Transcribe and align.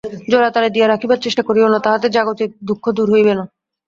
জোড়াতালি 0.31 0.69
দিয়া 0.71 0.87
রাখিবার 0.87 1.19
চেষ্টা 1.21 1.43
করিও 1.43 1.67
না, 1.67 1.79
তাহাতে 1.79 2.07
জাগতিক 2.09 2.49
দুঃখ 2.67 2.83
দূর 2.97 3.07
হইবে 3.11 3.33
না। 3.35 3.43